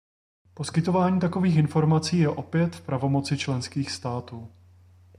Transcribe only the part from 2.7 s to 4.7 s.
v pravomoci členských států.